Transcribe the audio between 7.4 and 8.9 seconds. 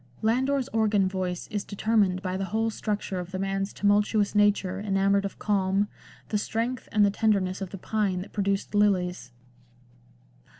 of the pine that produced